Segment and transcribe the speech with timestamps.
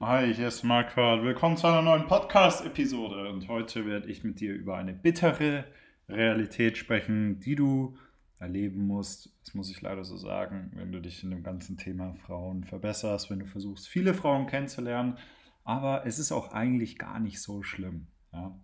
[0.00, 1.24] Hi, hier ist Marquardt.
[1.24, 3.28] Willkommen zu einer neuen Podcast-Episode.
[3.30, 5.64] Und heute werde ich mit dir über eine bittere
[6.08, 7.98] Realität sprechen, die du
[8.38, 9.36] erleben musst.
[9.44, 13.28] Das muss ich leider so sagen, wenn du dich in dem ganzen Thema Frauen verbesserst,
[13.28, 15.18] wenn du versuchst, viele Frauen kennenzulernen.
[15.64, 18.06] Aber es ist auch eigentlich gar nicht so schlimm.
[18.32, 18.56] Ja?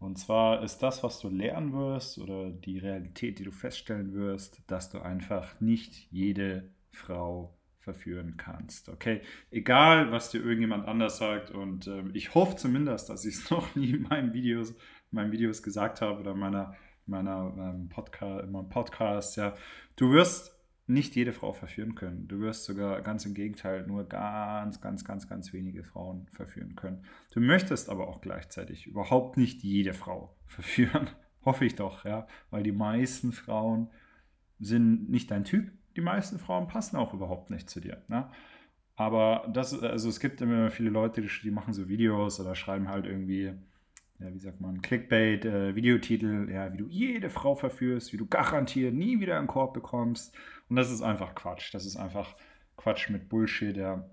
[0.00, 4.60] Und zwar ist das, was du lernen wirst oder die Realität, die du feststellen wirst,
[4.66, 8.88] dass du einfach nicht jede Frau verführen kannst.
[8.88, 9.20] Okay,
[9.50, 13.74] egal was dir irgendjemand anders sagt und äh, ich hoffe zumindest, dass ich es noch
[13.74, 14.76] nie in meinen Videos, in
[15.10, 16.74] meinen Videos gesagt habe oder meiner,
[17.06, 19.36] meiner ähm, Podcast, in meinem Podcast.
[19.36, 19.54] Ja,
[19.96, 20.56] du wirst
[20.86, 22.28] nicht jede Frau verführen können.
[22.28, 27.04] Du wirst sogar ganz im Gegenteil nur ganz, ganz, ganz, ganz wenige Frauen verführen können.
[27.32, 31.10] Du möchtest aber auch gleichzeitig überhaupt nicht jede Frau verführen.
[31.44, 33.90] Hoffe ich doch, ja, weil die meisten Frauen
[34.60, 38.02] sind nicht dein Typ die meisten Frauen passen auch überhaupt nicht zu dir.
[38.08, 38.28] Ne?
[38.96, 42.88] Aber das, also es gibt immer viele Leute, die, die machen so Videos oder schreiben
[42.88, 43.52] halt irgendwie,
[44.18, 48.26] ja, wie sagt man, Clickbait, äh, Videotitel, ja, wie du jede Frau verführst, wie du
[48.26, 50.34] garantiert nie wieder einen Korb bekommst.
[50.68, 51.74] Und das ist einfach Quatsch.
[51.74, 52.36] Das ist einfach
[52.76, 53.76] Quatsch mit Bullshit.
[53.76, 54.04] Ja.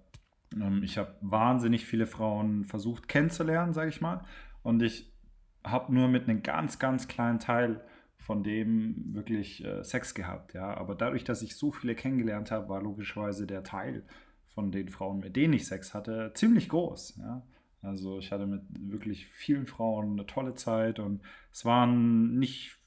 [0.56, 4.24] Ähm, ich habe wahnsinnig viele Frauen versucht kennenzulernen, sage ich mal.
[4.64, 5.12] Und ich
[5.64, 7.82] habe nur mit einem ganz, ganz kleinen Teil
[8.20, 10.76] von dem wirklich äh, Sex gehabt, ja.
[10.76, 14.04] Aber dadurch, dass ich so viele kennengelernt habe, war logischerweise der Teil
[14.54, 17.44] von den Frauen, mit denen ich Sex hatte, ziemlich groß, ja.
[17.82, 22.78] Also ich hatte mit wirklich vielen Frauen eine tolle Zeit und es waren nicht,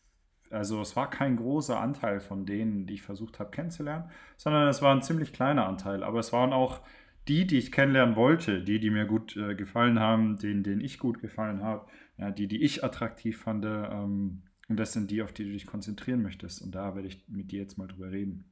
[0.50, 4.82] also es war kein großer Anteil von denen, die ich versucht habe kennenzulernen, sondern es
[4.82, 6.02] war ein ziemlich kleiner Anteil.
[6.02, 6.82] Aber es waren auch
[7.26, 10.98] die, die ich kennenlernen wollte, die, die mir gut äh, gefallen haben, denen, denen ich
[10.98, 11.86] gut gefallen habe,
[12.18, 13.64] ja, die, die ich attraktiv fand.
[13.64, 16.62] Ähm, und das sind die, auf die du dich konzentrieren möchtest.
[16.62, 18.44] Und da werde ich mit dir jetzt mal drüber reden.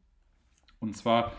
[0.78, 1.32] Und zwar,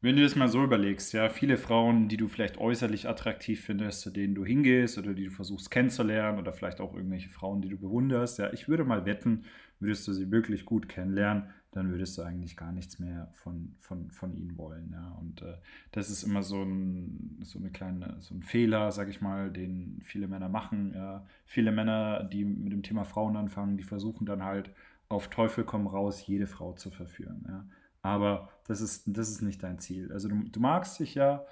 [0.00, 4.00] wenn du das mal so überlegst, ja, viele Frauen, die du vielleicht äußerlich attraktiv findest,
[4.00, 7.68] zu denen du hingehst oder die du versuchst kennenzulernen oder vielleicht auch irgendwelche Frauen, die
[7.68, 9.44] du bewunderst, ja, ich würde mal wetten,
[9.78, 14.10] würdest du sie wirklich gut kennenlernen, dann würdest du eigentlich gar nichts mehr von, von,
[14.10, 14.90] von ihnen wollen.
[14.92, 15.16] Ja.
[15.20, 15.54] Und äh,
[15.92, 20.00] das ist immer so ein, so eine kleine, so ein Fehler, sag ich mal, den
[20.04, 20.92] viele Männer machen.
[20.94, 21.24] Ja.
[21.46, 24.72] Viele Männer, die mit dem Thema Frauen anfangen, die versuchen dann halt
[25.08, 27.44] auf Teufel komm raus, jede Frau zu verführen.
[27.48, 27.64] Ja.
[28.02, 30.12] Aber das ist, das ist nicht dein Ziel.
[30.12, 31.44] Also du, du magst dich ja,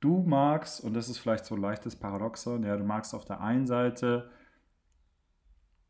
[0.00, 3.40] du magst, und das ist vielleicht so ein leichtes Paradoxon, ja, du magst auf der
[3.40, 4.30] einen Seite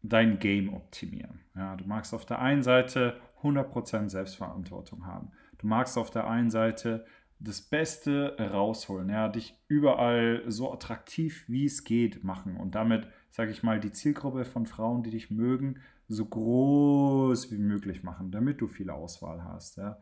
[0.03, 1.41] dein Game optimieren.
[1.55, 5.31] Ja, du magst auf der einen Seite 100% Selbstverantwortung haben.
[5.59, 7.05] Du magst auf der einen Seite
[7.41, 13.53] das Beste rausholen, ja, dich überall so attraktiv wie es geht machen und damit, sage
[13.53, 15.77] ich mal, die Zielgruppe von Frauen, die dich mögen,
[16.09, 19.77] so groß wie möglich machen, damit du viel Auswahl hast.
[19.77, 19.99] Ja.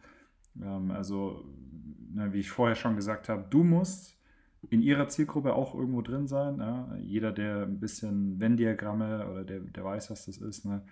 [0.62, 1.44] Ähm, also,
[2.14, 4.16] wie ich vorher schon gesagt habe, du musst
[4.70, 6.58] in ihrer Zielgruppe auch irgendwo drin sein.
[6.58, 6.96] Ja.
[7.00, 10.82] Jeder, der ein bisschen Venn-Diagramme oder der, der weiß, was das ist, ne,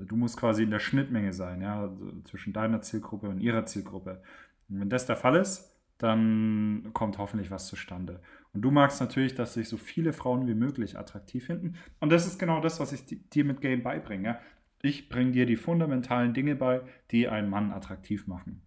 [0.00, 1.92] du musst quasi in der Schnittmenge sein, ja,
[2.24, 4.22] zwischen deiner Zielgruppe und ihrer Zielgruppe.
[4.68, 8.20] Und wenn das der Fall ist, dann kommt hoffentlich was zustande.
[8.52, 11.76] Und du magst natürlich, dass sich so viele Frauen wie möglich attraktiv finden.
[12.00, 14.38] Und das ist genau das, was ich dir mit Game beibringe.
[14.82, 18.62] Ich bringe dir die fundamentalen Dinge bei, die einen Mann attraktiv machen.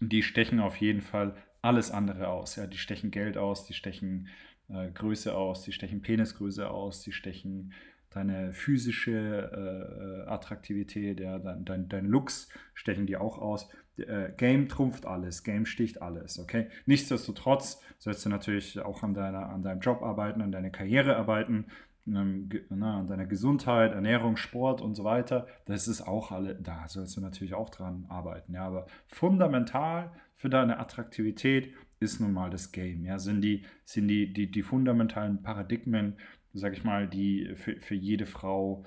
[0.00, 2.56] Und die stechen auf jeden Fall alles andere aus.
[2.56, 2.66] Ja?
[2.66, 4.28] Die stechen Geld aus, die stechen
[4.68, 7.72] äh, Größe aus, die stechen Penisgröße aus, die stechen
[8.16, 13.68] deine physische äh, Attraktivität, ja, dein, dein, dein Looks stechen die auch aus.
[13.98, 16.68] Äh, Game trumpft alles, Game sticht alles, okay?
[16.86, 21.66] Nichtsdestotrotz sollst du natürlich auch an, deiner, an deinem Job arbeiten, an deiner Karriere arbeiten,
[22.06, 25.46] ähm, na, an deiner Gesundheit, Ernährung, Sport und so weiter.
[25.66, 30.48] Das ist auch alle, da sollst du natürlich auch dran arbeiten, ja, aber fundamental für
[30.48, 35.42] deine Attraktivität ist nun mal das Game, ja, sind die, sind die, die, die fundamentalen
[35.42, 36.16] Paradigmen,
[36.58, 38.84] sag ich mal, die für, für jede Frau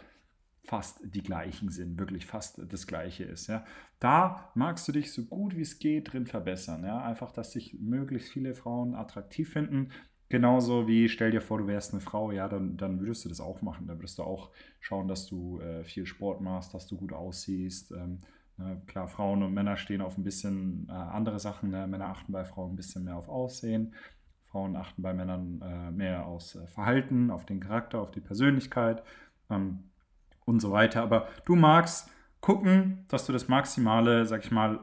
[0.63, 3.47] fast die gleichen sind, wirklich fast das gleiche ist.
[3.47, 3.65] Ja.
[3.99, 6.83] Da magst du dich so gut wie es geht drin verbessern.
[6.83, 7.01] Ja.
[7.01, 9.89] Einfach, dass sich möglichst viele Frauen attraktiv finden.
[10.29, 13.41] Genauso wie, stell dir vor, du wärst eine Frau, ja, dann, dann würdest du das
[13.41, 13.87] auch machen.
[13.87, 17.91] Dann würdest du auch schauen, dass du äh, viel Sport machst, dass du gut aussiehst.
[17.91, 18.19] Ähm,
[18.57, 21.71] ne, klar, Frauen und Männer stehen auf ein bisschen äh, andere Sachen.
[21.71, 21.87] Ne?
[21.87, 23.95] Männer achten bei Frauen ein bisschen mehr auf Aussehen.
[24.51, 29.03] Frauen achten bei Männern äh, mehr aufs äh, Verhalten, auf den Charakter, auf die Persönlichkeit
[29.49, 29.83] ähm,
[30.45, 31.03] und so weiter.
[31.03, 32.09] Aber du magst
[32.41, 34.79] gucken, dass du das Maximale, sag ich mal,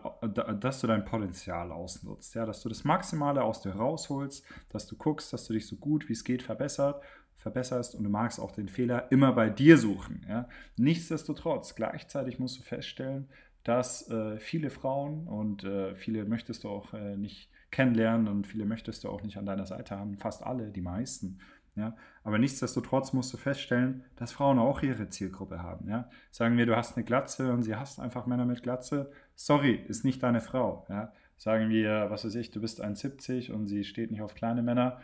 [0.60, 4.96] dass du dein Potenzial ausnutzt, ja, dass du das Maximale aus dir rausholst, dass du
[4.96, 7.02] guckst, dass du dich so gut wie es geht verbessert,
[7.36, 10.24] verbesserst und du magst auch den Fehler immer bei dir suchen.
[10.28, 10.48] Ja.
[10.76, 13.28] Nichtsdestotrotz, gleichzeitig musst du feststellen,
[13.64, 18.64] dass äh, viele Frauen und äh, viele möchtest du auch äh, nicht kennenlernen und viele
[18.64, 21.38] möchtest du auch nicht an deiner Seite haben, fast alle, die meisten.
[21.74, 21.94] Ja?
[22.24, 25.90] Aber nichtsdestotrotz musst du feststellen, dass Frauen auch ihre Zielgruppe haben.
[25.90, 26.08] Ja?
[26.30, 29.12] Sagen wir, du hast eine Glatze und sie hasst einfach Männer mit Glatze.
[29.34, 30.86] Sorry, ist nicht deine Frau.
[30.88, 31.12] Ja?
[31.36, 35.02] Sagen wir, was weiß ich, du bist 1,70 und sie steht nicht auf kleine Männer.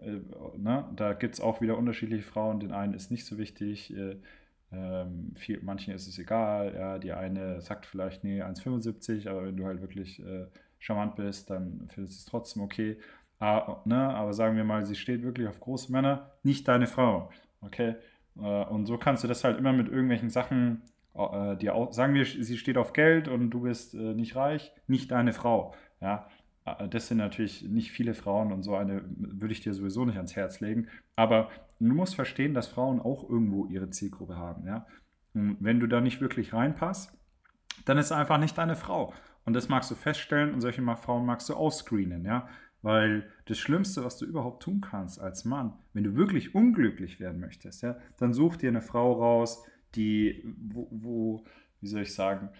[0.00, 0.20] Äh,
[0.56, 0.88] ne?
[0.94, 2.60] Da gibt es auch wieder unterschiedliche Frauen.
[2.60, 3.92] Den einen ist nicht so wichtig.
[3.96, 4.18] Äh,
[4.70, 6.72] ähm, viel, manchen ist es egal.
[6.72, 6.98] Ja?
[7.00, 10.46] Die eine sagt vielleicht, nee, 1,75, aber wenn du halt wirklich äh,
[10.82, 12.98] charmant bist, dann findest du es trotzdem okay.
[13.38, 17.30] Ah, ne, aber sagen wir mal, sie steht wirklich auf große Männer, nicht deine Frau.
[17.60, 17.94] Okay?
[18.36, 20.82] Äh, und so kannst du das halt immer mit irgendwelchen Sachen,
[21.14, 25.10] äh, auch, sagen wir, sie steht auf Geld und du bist äh, nicht reich, nicht
[25.10, 25.74] deine Frau.
[26.00, 26.28] Ja?
[26.90, 30.36] Das sind natürlich nicht viele Frauen und so eine würde ich dir sowieso nicht ans
[30.36, 30.86] Herz legen.
[31.16, 31.50] Aber
[31.80, 34.66] du musst verstehen, dass Frauen auch irgendwo ihre Zielgruppe haben.
[34.66, 34.86] Ja?
[35.34, 37.12] Und wenn du da nicht wirklich reinpasst,
[37.84, 39.12] dann ist es einfach nicht deine Frau.
[39.44, 42.24] Und das magst du feststellen und solche Frauen magst du ausscreenen.
[42.24, 42.48] Ja?
[42.82, 47.40] Weil das Schlimmste, was du überhaupt tun kannst als Mann, wenn du wirklich unglücklich werden
[47.40, 49.64] möchtest, ja, dann such dir eine Frau raus,
[49.94, 51.44] die, wo, wo,
[51.80, 52.50] wie soll ich sagen,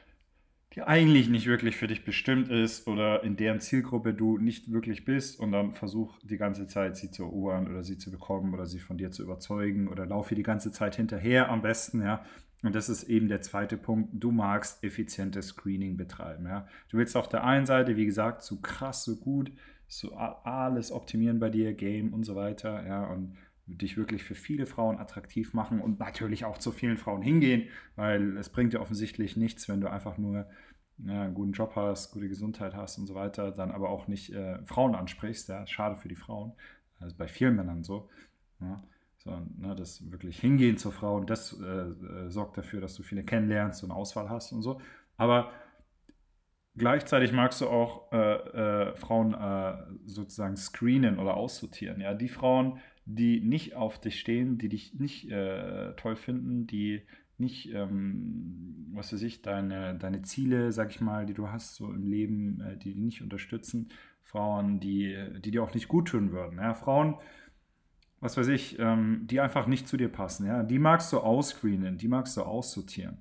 [0.75, 5.05] die eigentlich nicht wirklich für dich bestimmt ist oder in deren Zielgruppe du nicht wirklich
[5.05, 8.65] bist und dann versuch die ganze Zeit sie zu erobern oder sie zu bekommen oder
[8.65, 12.25] sie von dir zu überzeugen oder laufe die ganze Zeit hinterher am besten, ja.
[12.63, 14.11] Und das ist eben der zweite Punkt.
[14.13, 16.69] Du magst effizientes Screening betreiben, ja.
[16.89, 19.53] Du willst auf der einen Seite, wie gesagt, so krass, so gut
[19.93, 23.37] so alles optimieren bei dir, Game und so weiter, ja, und
[23.67, 28.39] dich wirklich für viele Frauen attraktiv machen und natürlich auch zu vielen Frauen hingehen, weil
[28.39, 30.47] es bringt dir offensichtlich nichts, wenn du einfach nur
[30.99, 34.33] ja, einen guten Job hast, gute Gesundheit hast und so weiter, dann aber auch nicht
[34.33, 36.53] äh, Frauen ansprichst, ja, schade für die Frauen,
[36.99, 38.09] also bei vielen Männern so,
[38.61, 38.83] ja,
[39.23, 43.03] sondern ne, das wirklich Hingehen zur Frau und das äh, äh, sorgt dafür, dass du
[43.03, 44.81] viele kennenlernst und Auswahl hast und so,
[45.17, 45.53] aber
[46.75, 49.75] Gleichzeitig magst du auch äh, äh, Frauen äh,
[50.07, 52.01] sozusagen screenen oder aussortieren.
[52.01, 57.03] Ja, die Frauen, die nicht auf dich stehen, die dich nicht äh, toll finden, die
[57.37, 61.93] nicht, ähm, was weiß ich, deine, deine Ziele, sag ich mal, die du hast so
[61.93, 63.91] im Leben, äh, die dich nicht unterstützen.
[64.23, 65.15] Frauen, die,
[65.45, 66.59] die dir auch nicht gut tun würden.
[66.59, 67.17] Ja, Frauen,
[68.23, 70.47] was weiß ich, ähm, die einfach nicht zu dir passen.
[70.47, 73.19] Ja, die magst du ausscreenen, die magst du aussortieren.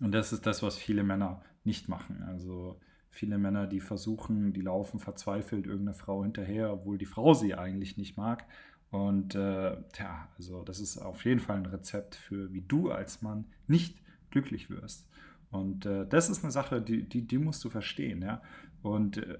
[0.00, 2.22] Und das ist das, was viele Männer nicht machen.
[2.28, 2.78] Also
[3.10, 7.96] viele Männer, die versuchen, die laufen verzweifelt irgendeiner Frau hinterher, obwohl die Frau sie eigentlich
[7.96, 8.44] nicht mag.
[8.90, 13.22] Und äh, ja, also das ist auf jeden Fall ein Rezept für, wie du als
[13.22, 13.98] Mann nicht
[14.30, 15.08] glücklich wirst.
[15.50, 18.42] Und äh, das ist eine Sache, die, die, die musst du verstehen, ja.
[18.82, 19.38] Und äh,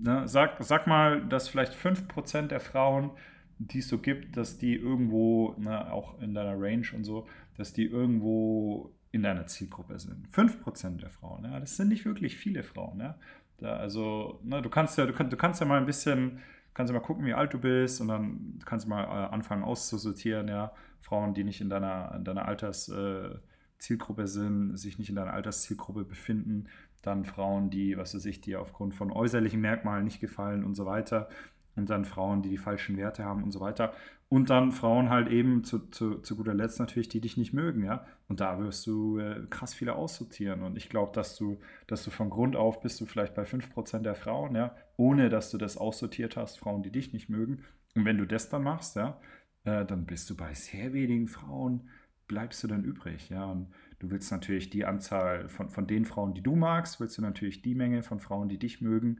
[0.00, 3.10] ne, sag, sag mal, dass vielleicht 5% der Frauen,
[3.60, 7.26] die es so gibt, dass die irgendwo, ne, auch in deiner Range und so,
[7.56, 10.28] dass die irgendwo in deiner Zielgruppe sind.
[10.32, 13.00] 5% der Frauen, ja, das sind nicht wirklich viele Frauen.
[13.00, 13.18] Ja.
[13.58, 16.38] Da, also, ne, du kannst ja, du, du kannst ja mal ein bisschen,
[16.72, 19.62] kannst ja mal gucken, wie alt du bist und dann kannst du mal äh, anfangen
[19.62, 20.72] auszusortieren, ja.
[21.02, 26.04] Frauen, die nicht in deiner, in deiner Alterszielgruppe äh, sind, sich nicht in deiner Alterszielgruppe
[26.04, 26.68] befinden,
[27.02, 30.86] dann Frauen, die, was weiß ich, dir aufgrund von äußerlichen Merkmalen nicht gefallen und so
[30.86, 31.28] weiter
[31.76, 33.92] und dann Frauen, die die falschen Werte haben und so weiter.
[34.28, 37.82] Und dann Frauen halt eben zu, zu, zu guter Letzt natürlich, die dich nicht mögen,
[37.84, 38.06] ja.
[38.28, 40.62] Und da wirst du äh, krass viele aussortieren.
[40.62, 41.58] Und ich glaube, dass du,
[41.88, 45.50] dass du von Grund auf bist du vielleicht bei 5% der Frauen, ja, ohne dass
[45.50, 47.64] du das aussortiert hast, Frauen, die dich nicht mögen.
[47.96, 49.20] Und wenn du das dann machst, ja,
[49.64, 51.88] äh, dann bist du bei sehr wenigen Frauen,
[52.28, 53.46] bleibst du dann übrig, ja.
[53.46, 57.22] Und du willst natürlich die Anzahl von, von den Frauen, die du magst, willst du
[57.22, 59.18] natürlich die Menge von Frauen, die dich mögen,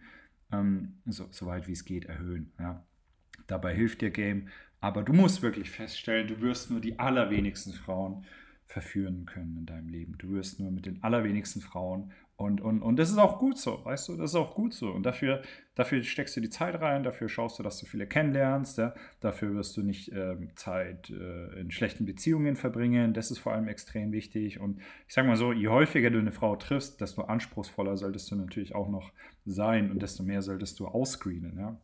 [0.52, 2.84] ähm, so, so weit wie es geht erhöhen, ja.
[3.46, 4.48] Dabei hilft dir Game
[4.80, 8.24] aber du musst wirklich feststellen, du wirst nur die allerwenigsten Frauen
[8.66, 10.16] verführen können in deinem Leben.
[10.16, 13.84] Du wirst nur mit den allerwenigsten Frauen und, und, und das ist auch gut so,
[13.84, 14.90] weißt du, das ist auch gut so.
[14.90, 15.42] Und dafür,
[15.74, 18.94] dafür steckst du die Zeit rein, dafür schaust du, dass du viele kennenlernst, ja?
[19.20, 23.68] dafür wirst du nicht ähm, Zeit äh, in schlechten Beziehungen verbringen, das ist vor allem
[23.68, 24.58] extrem wichtig.
[24.58, 28.36] Und ich sage mal so, je häufiger du eine Frau triffst, desto anspruchsvoller solltest du
[28.36, 29.12] natürlich auch noch
[29.44, 31.58] sein und desto mehr solltest du ausscreenen.
[31.58, 31.78] Ja?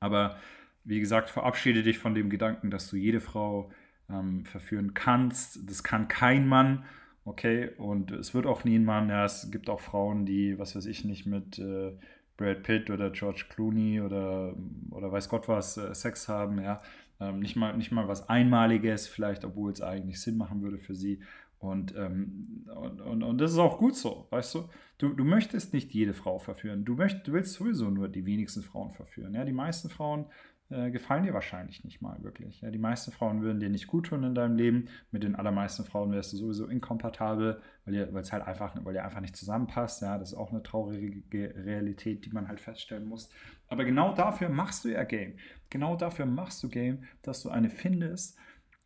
[0.00, 0.38] Aber
[0.82, 3.70] wie gesagt, verabschiede dich von dem Gedanken, dass du jede Frau
[4.10, 5.70] ähm, verführen kannst.
[5.70, 6.84] Das kann kein Mann,
[7.26, 7.70] okay?
[7.76, 9.10] Und es wird auch nie ein Mann.
[9.10, 11.92] Ja, es gibt auch Frauen, die, was weiß ich nicht, mit äh,
[12.38, 14.54] Brad Pitt oder George Clooney oder,
[14.90, 16.82] oder weiß Gott was äh, Sex haben, ja.
[17.18, 20.94] Ähm, nicht, mal, nicht mal was Einmaliges, vielleicht, obwohl es eigentlich Sinn machen würde für
[20.94, 21.20] sie.
[21.58, 24.68] Und, ähm, und, und, und, das ist auch gut so, weißt du?
[24.98, 26.84] Du, du möchtest nicht jede Frau verführen.
[26.84, 29.34] Du, möcht, du willst sowieso nur die wenigsten Frauen verführen.
[29.34, 29.44] Ja?
[29.46, 30.26] Die meisten Frauen
[30.68, 32.60] äh, gefallen dir wahrscheinlich nicht mal wirklich.
[32.60, 34.88] Ja, die meisten Frauen würden dir nicht gut tun in deinem Leben.
[35.12, 39.20] Mit den allermeisten Frauen wärst du sowieso inkompatibel, weil es halt einfach, weil ihr einfach
[39.20, 40.02] nicht zusammenpasst.
[40.02, 43.30] Ja, das ist auch eine traurige Realität, die man halt feststellen muss.
[43.68, 45.34] Aber genau dafür machst du ja Game.
[45.70, 48.36] Genau dafür machst du Game, dass du eine findest,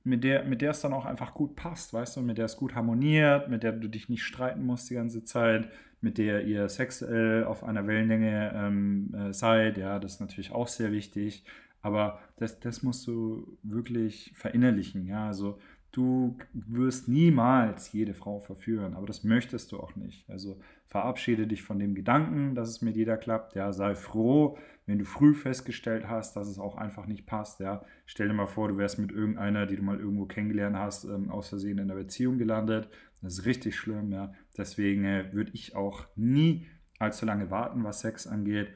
[0.03, 2.57] mit der, mit der es dann auch einfach gut passt, weißt du, mit der es
[2.57, 5.69] gut harmoniert, mit der du dich nicht streiten musst die ganze Zeit,
[6.01, 10.69] mit der ihr sexuell auf einer Wellenlänge ähm, äh, seid, ja, das ist natürlich auch
[10.69, 11.45] sehr wichtig,
[11.83, 15.59] aber das, das musst du wirklich verinnerlichen, ja, also
[15.93, 21.63] du wirst niemals jede Frau verführen, aber das möchtest du auch nicht, also verabschiede dich
[21.63, 26.09] von dem Gedanken, dass es mit jeder klappt, ja, sei froh, wenn du früh festgestellt
[26.09, 29.13] hast, dass es auch einfach nicht passt, ja, stell dir mal vor, du wärst mit
[29.13, 32.89] irgendeiner, die du mal irgendwo kennengelernt hast, ähm, aus Versehen in einer Beziehung gelandet.
[33.23, 34.33] Das ist richtig schlimm, ja.
[34.57, 36.67] Deswegen äh, würde ich auch nie
[36.99, 38.69] allzu lange warten, was Sex angeht.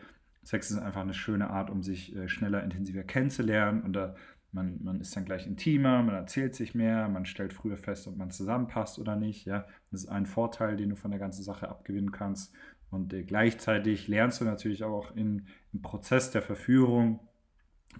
[0.44, 4.14] Sex ist einfach eine schöne Art, um sich äh, schneller, intensiver kennenzulernen und da
[4.54, 8.16] man, man ist dann gleich intimer, man erzählt sich mehr, man stellt früher fest, ob
[8.16, 9.44] man zusammenpasst oder nicht.
[9.46, 9.66] Ja?
[9.90, 12.54] Das ist ein Vorteil, den du von der ganzen Sache abgewinnen kannst.
[12.90, 17.18] Und äh, gleichzeitig lernst du natürlich auch in, im Prozess der Verführung,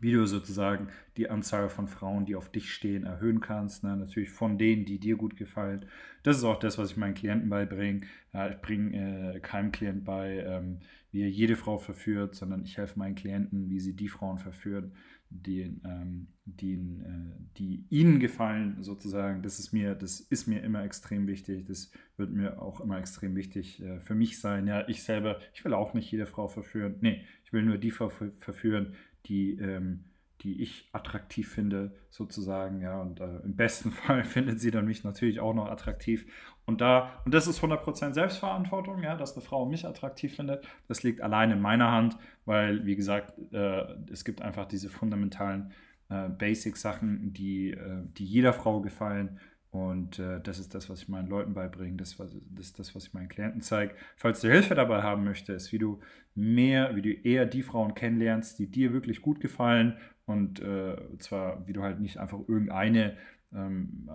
[0.00, 3.84] wie du sozusagen die Anzahl von Frauen, die auf dich stehen, erhöhen kannst.
[3.84, 3.96] Ne?
[3.96, 5.86] Natürlich von denen, die dir gut gefallen.
[6.22, 8.02] Das ist auch das, was ich meinen Klienten beibringe.
[8.32, 10.78] Ja, ich bringe äh, keinem Klient bei, ähm,
[11.14, 14.94] wie er jede Frau verführt, sondern ich helfe meinen Klienten, wie sie die Frauen verführen,
[15.30, 19.40] die, ähm, die, äh, die ihnen gefallen, sozusagen.
[19.40, 21.66] Das ist mir, das ist mir immer extrem wichtig.
[21.66, 24.66] Das wird mir auch immer extrem wichtig äh, für mich sein.
[24.66, 26.96] Ja, ich selber, ich will auch nicht jede Frau verführen.
[27.00, 28.94] Nee, ich will nur die Frau verführen,
[29.26, 30.00] die, ähm,
[30.44, 32.80] die ich attraktiv finde, sozusagen.
[32.80, 36.26] Ja, und äh, im besten Fall findet sie dann mich natürlich auch noch attraktiv.
[36.66, 40.66] Und da, und das ist 100% Selbstverantwortung, ja, dass eine Frau mich attraktiv findet.
[40.86, 45.72] Das liegt allein in meiner Hand, weil, wie gesagt, äh, es gibt einfach diese fundamentalen
[46.08, 49.40] äh, Basic-Sachen, die, äh, die jeder Frau gefallen.
[49.74, 53.08] Und äh, das ist das, was ich meinen Leuten beibringe, das, das ist das, was
[53.08, 53.96] ich meinen Klienten zeige.
[54.14, 55.98] Falls du Hilfe dabei haben möchtest, wie du
[56.36, 61.66] mehr, wie du eher die Frauen kennenlernst, die dir wirklich gut gefallen und äh, zwar,
[61.66, 63.16] wie du halt nicht einfach irgendeine
[63.52, 64.08] ähm,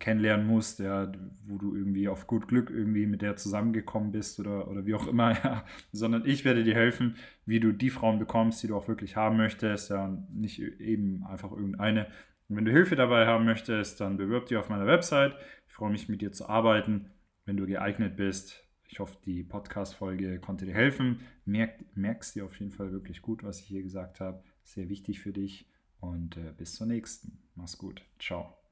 [0.00, 1.12] kennenlernen musst, ja,
[1.46, 5.06] wo du irgendwie auf gut Glück irgendwie mit der zusammengekommen bist oder, oder wie auch
[5.06, 7.14] immer, ja, sondern ich werde dir helfen,
[7.46, 11.24] wie du die Frauen bekommst, die du auch wirklich haben möchtest, ja, und nicht eben
[11.24, 12.08] einfach irgendeine.
[12.48, 15.34] Und wenn du Hilfe dabei haben möchtest, dann bewirb dich auf meiner Website.
[15.66, 17.10] Ich freue mich, mit dir zu arbeiten,
[17.44, 18.64] wenn du geeignet bist.
[18.88, 21.20] Ich hoffe, die Podcast-Folge konnte dir helfen.
[21.44, 24.42] Merk, merkst dir auf jeden Fall wirklich gut, was ich hier gesagt habe.
[24.62, 25.70] Sehr wichtig für dich.
[26.00, 27.38] Und äh, bis zur nächsten.
[27.54, 28.02] Mach's gut.
[28.18, 28.67] Ciao.